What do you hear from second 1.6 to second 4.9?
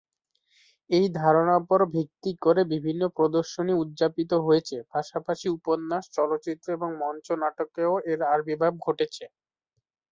উপর ভিত্তি করে বিভিন্ন প্রদর্শনী উদযাপিত হয়েছে;